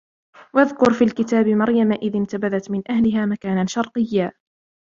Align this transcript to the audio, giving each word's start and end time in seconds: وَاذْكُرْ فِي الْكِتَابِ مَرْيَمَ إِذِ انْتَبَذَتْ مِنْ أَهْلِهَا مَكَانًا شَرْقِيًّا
وَاذْكُرْ 0.53 0.93
فِي 0.93 1.03
الْكِتَابِ 1.03 1.47
مَرْيَمَ 1.47 1.91
إِذِ 1.91 2.15
انْتَبَذَتْ 2.15 2.71
مِنْ 2.71 2.81
أَهْلِهَا 2.91 3.25
مَكَانًا 3.25 3.65
شَرْقِيًّا 3.65 4.31